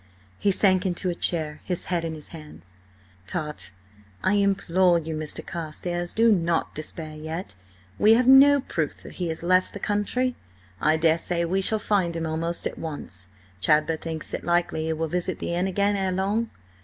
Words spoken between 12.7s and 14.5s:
once. Chadber thinks it